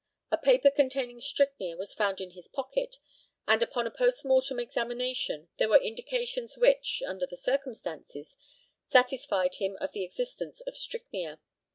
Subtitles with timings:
[0.31, 2.97] A paper containing strychnia was found in his pocket,
[3.47, 8.35] and upon a post mortem examination there were indications which, under the circumstances,
[8.89, 11.39] satisfied him of the existence of strychnia.